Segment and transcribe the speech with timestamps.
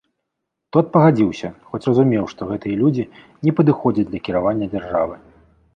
[0.77, 3.03] Тот пагадзіўся, хоць разумеў, што гэтыя людзі
[3.47, 5.15] не падыходзяць для кіравання дзяржавы.